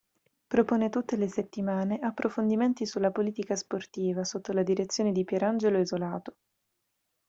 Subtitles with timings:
[0.47, 6.37] Propone tutte le settimane approfondimenti sulla politica sportiva, sotto la direzione di Pierangelo Isolato.